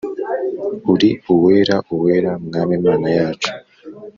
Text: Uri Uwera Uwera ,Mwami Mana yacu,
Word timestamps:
Uri 0.93 1.09
Uwera 1.33 1.75
Uwera 1.93 2.31
,Mwami 2.45 2.75
Mana 2.85 3.07
yacu, 3.17 3.51